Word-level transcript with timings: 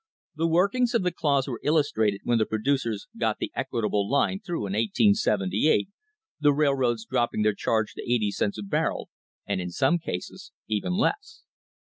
The 0.33 0.47
workings 0.47 0.95
of 0.95 1.03
the 1.03 1.11
clause 1.11 1.47
were 1.47 1.61
illustrated 1.63 2.21
when 2.23 2.39
the 2.39 2.45
producers 2.47 3.05
got 3.19 3.37
the 3.37 3.51
Equitable 3.55 4.09
Line 4.09 4.39
through 4.43 4.61
in 4.65 4.73
1878, 4.73 5.89
the 6.39 6.51
rail 6.51 6.73
roads 6.73 7.05
dropping 7.05 7.43
their 7.43 7.53
charge 7.53 7.93
to 7.93 8.11
eighty 8.11 8.31
cents 8.31 8.57
a 8.57 8.63
barrel, 8.63 9.09
and 9.45 9.61
in 9.61 9.69
some 9.69 9.99
cases 9.99 10.51
even 10.67 10.93
less. 10.97 11.43